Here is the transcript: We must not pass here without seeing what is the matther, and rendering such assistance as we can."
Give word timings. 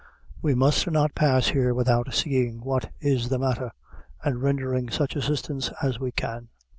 We 0.41 0.55
must 0.55 0.89
not 0.89 1.13
pass 1.13 1.49
here 1.49 1.75
without 1.75 2.11
seeing 2.15 2.61
what 2.61 2.91
is 3.01 3.29
the 3.29 3.37
matther, 3.37 3.71
and 4.23 4.41
rendering 4.41 4.89
such 4.89 5.15
assistance 5.15 5.69
as 5.83 5.99
we 5.99 6.11
can." 6.11 6.47